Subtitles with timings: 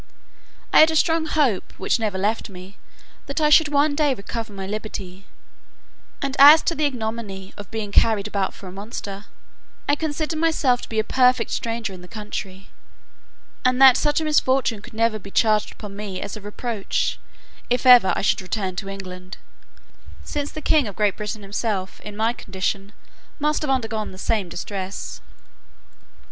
[0.73, 2.77] I had a strong hope, which never left me,
[3.27, 5.27] that I should one day recover my liberty:
[6.23, 9.25] and as to the ignominy of being carried about for a monster,
[9.87, 12.69] I considered myself to be a perfect stranger in the country,
[13.63, 17.19] and that such a misfortune could never be charged upon me as a reproach,
[17.69, 19.37] if ever I should return to England,
[20.23, 22.91] since the king of Great Britain himself, in my condition,
[23.37, 25.21] must have undergone the same distress.